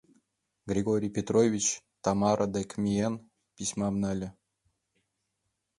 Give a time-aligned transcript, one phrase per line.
[0.71, 1.65] Григорий Петрович,
[2.03, 3.13] Тамара дек миен,
[3.55, 4.29] письмам нале.